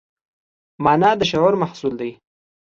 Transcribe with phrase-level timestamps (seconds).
[0.83, 2.11] مانا د شعور محصول دی.